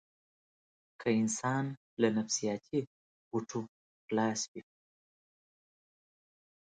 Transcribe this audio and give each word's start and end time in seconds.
که 1.01 1.07
انسان 1.21 1.65
له 2.01 2.07
نفسياتي 2.17 2.79
غوټو 3.29 3.61
خلاص 4.05 4.41
وي. 4.51 4.63